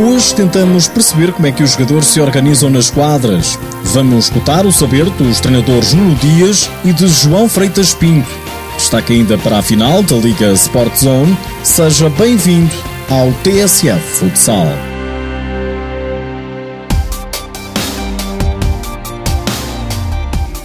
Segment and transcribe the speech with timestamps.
[0.00, 3.58] Hoje tentamos perceber como é que os jogadores se organizam nas quadras.
[3.82, 8.30] Vamos escutar o saber dos treinadores Nuno Dias e de João Freitas Pinto.
[8.76, 11.36] Destaque ainda para a final da Liga Sport Zone.
[11.64, 12.70] Seja bem-vindo
[13.10, 14.68] ao TSF Futsal.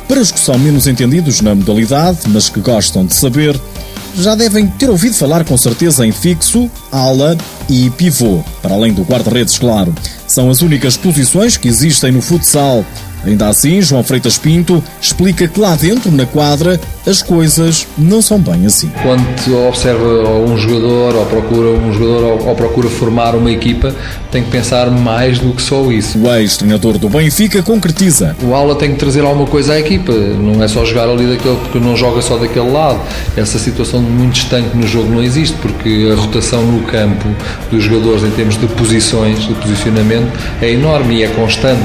[0.08, 3.60] Para os que são menos entendidos na modalidade, mas que gostam de saber,
[4.16, 7.38] já devem ter ouvido falar com certeza em fixo, ala
[7.70, 9.94] e pivô, para além do guarda-redes, claro.
[10.28, 12.86] São as únicas posições que existem no futsal.
[13.26, 18.40] Ainda assim, João Freitas Pinto explica que lá dentro, na quadra, as coisas não são
[18.40, 18.92] bem assim.
[19.02, 23.94] Quando observa um jogador ou procura um jogador ou procura formar uma equipa,
[24.32, 26.18] tem que pensar mais do que só isso.
[26.20, 28.36] O ex-treinador do Benfica concretiza.
[28.42, 31.58] O aula tem que trazer alguma coisa à equipa, não é só jogar ali daquele,
[31.58, 33.00] porque não joga só daquele lado.
[33.38, 37.28] Essa situação de muito estanque no jogo não existe, porque a rotação no campo
[37.72, 41.82] dos jogadores em termos de posições, de posicionamento, é enorme e é constante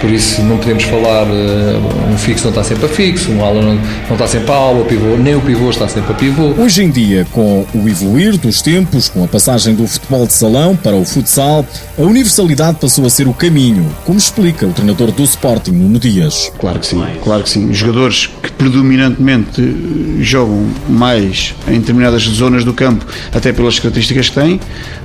[0.00, 3.60] por isso não podemos falar uh, um fixo não está sempre a fixo, um ala
[3.60, 6.54] não, não está sempre a ala, o pivô, nem o pivô está sempre a pivô.
[6.58, 10.76] Hoje em dia, com o evoluir dos tempos, com a passagem do futebol de salão
[10.76, 11.64] para o futsal,
[11.98, 16.52] a universalidade passou a ser o caminho, como explica o treinador do Sporting, Nuno Dias.
[16.58, 17.72] Claro que sim, claro que sim.
[17.72, 24.34] Jogadores que predominantemente eh, jogam mais em determinadas zonas do campo, até pelas características que
[24.34, 24.60] têm,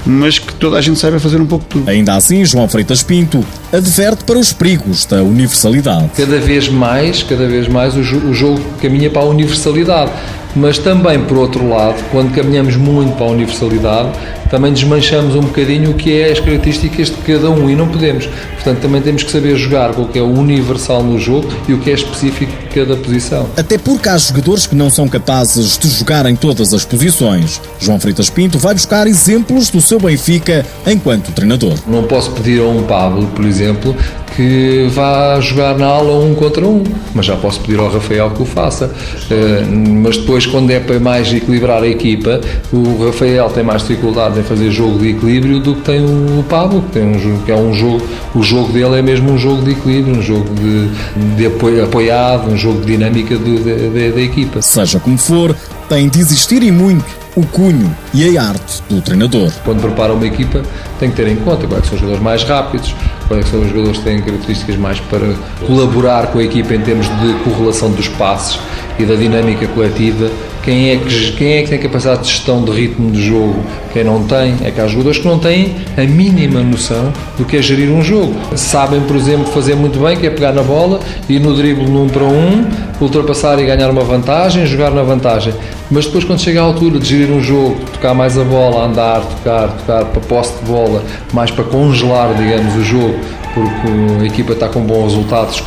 [0.05, 1.89] mas que toda a gente saiba fazer um pouco de tudo.
[1.89, 6.11] Ainda assim, João Freitas Pinto adverte para os perigos da universalidade.
[6.15, 10.11] Cada vez mais, cada vez mais o, jogo caminha para a universalidade.
[10.55, 14.11] Mas também, por outro lado, quando caminhamos muito para a universalidade,
[14.49, 18.27] também desmanchamos um bocadinho o que é as características de cada um e não podemos.
[18.53, 21.73] Portanto, também temos que saber jogar com o que é o universal no jogo e
[21.73, 23.47] o que é específico de cada posição.
[23.57, 27.59] Até porque há jogadores que não são capazes de jogar em todas as posições.
[27.79, 31.73] João Freitas Pinto vai buscar exemplos do seu Benfica enquanto treinador.
[31.87, 33.95] Não posso pedir a um Pablo, por exemplo,
[34.35, 38.41] que vá jogar na aula um contra um, mas já posso pedir ao Rafael que
[38.41, 38.85] o faça.
[38.85, 42.41] Uh, mas depois, quando é para mais equilibrar a equipa,
[42.71, 46.81] o Rafael tem mais dificuldade em fazer jogo de equilíbrio do que tem o Pablo,
[46.81, 48.01] que, tem um, que é um jogo,
[48.35, 52.51] o jogo dele é mesmo um jogo de equilíbrio, um jogo de, de apoio, apoiado,
[52.51, 54.61] um jogo de dinâmica da equipa.
[54.61, 55.55] Seja como for,
[55.87, 59.51] tem de existir e muito o cunho e a arte do treinador.
[59.63, 60.61] Quando prepara uma equipa,
[60.99, 62.95] tem que ter em conta quais são os jogadores mais rápidos,
[63.27, 65.33] quais são os jogadores que têm características mais para
[65.65, 68.59] colaborar com a equipa em termos de correlação dos passes
[68.99, 70.29] e da dinâmica coletiva.
[70.63, 73.61] Quem é, que, quem é que tem capacidade de gestão de ritmo de jogo?
[73.91, 74.55] Quem não tem?
[74.63, 78.01] É que há jogadores que não têm a mínima noção do que é gerir um
[78.01, 78.33] jogo.
[78.55, 82.07] Sabem, por exemplo, fazer muito bem, que é pegar na bola e no drible num
[82.07, 82.65] para um,
[83.01, 85.53] ultrapassar e ganhar uma vantagem, jogar na vantagem.
[85.91, 89.19] Mas depois, quando chega à altura de gerir um jogo, tocar mais a bola, andar,
[89.19, 91.03] tocar, tocar para posse de bola,
[91.33, 93.19] mais para congelar, digamos, o jogo,
[93.53, 95.63] porque a equipa está com bons resultados,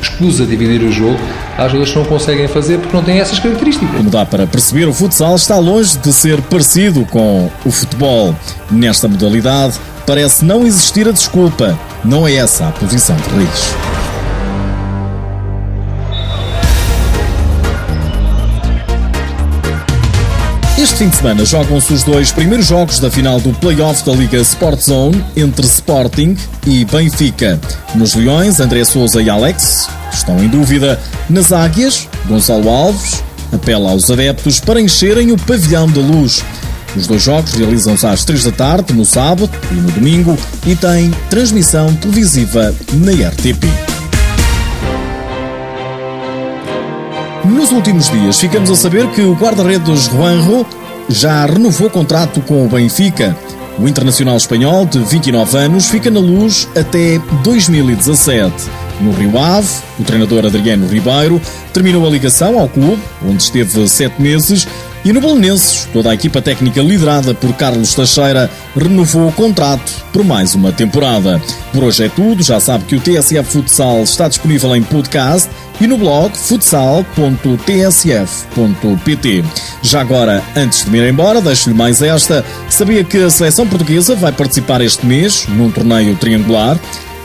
[0.00, 1.18] escusa dividir o jogo,
[1.56, 3.96] jogadores que não conseguem fazer porque não têm essas características.
[3.96, 8.34] Como dá para perceber, o futsal está longe de ser parecido com o futebol.
[8.70, 11.78] Nesta modalidade, parece não existir a desculpa.
[12.04, 13.91] Não é essa a posição de Riz.
[20.82, 24.38] Este fim de semana jogam-se os dois primeiros jogos da final do Playoff da Liga
[24.38, 27.60] Sport Zone entre Sporting e Benfica.
[27.94, 30.98] Nos Leões, André Souza e Alex estão em dúvida.
[31.30, 33.22] Nas Águias, Gonçalo Alves
[33.52, 36.42] apela aos adeptos para encherem o pavilhão da luz.
[36.96, 41.12] Os dois jogos realizam-se às 3 da tarde, no sábado e no domingo, e têm
[41.30, 44.01] transmissão televisiva na RTP.
[47.44, 50.64] Nos últimos dias, ficamos a saber que o guarda-redes Juanjo
[51.08, 53.36] já renovou contrato com o Benfica.
[53.78, 58.52] O internacional espanhol, de 29 anos, fica na luz até 2017.
[59.00, 61.40] No Rio Ave, o treinador Adriano Ribeiro
[61.72, 64.68] terminou a ligação ao clube, onde esteve sete meses,
[65.04, 70.22] e no Belenenses, toda a equipa técnica liderada por Carlos Teixeira renovou o contrato por
[70.22, 71.42] mais uma temporada.
[71.72, 75.50] Por hoje é tudo, já sabe que o TSF Futsal está disponível em podcast
[75.82, 77.44] e no blog futsal.tsf.pt.
[79.82, 82.44] Já agora, antes de me ir embora, deixo-lhe mais esta.
[82.70, 86.78] Sabia que a seleção portuguesa vai participar este mês num torneio triangular?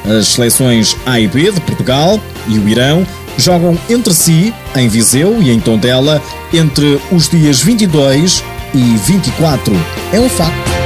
[0.05, 3.05] As seleções A e B de Portugal e o Irão
[3.37, 6.19] jogam entre si, em Viseu e em Tondela,
[6.51, 8.43] entre os dias 22
[8.73, 9.75] e 24.
[10.11, 10.76] É um facto.